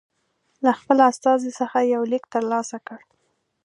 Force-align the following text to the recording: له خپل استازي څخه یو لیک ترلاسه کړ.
له 0.63 0.71
خپل 0.79 0.97
استازي 1.09 1.51
څخه 1.59 1.77
یو 1.93 2.01
لیک 2.11 2.23
ترلاسه 2.33 2.77
کړ. 2.87 2.99